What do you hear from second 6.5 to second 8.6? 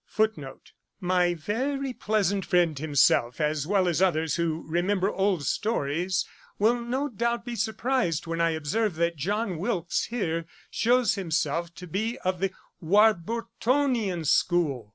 will no doubt be surprised, when I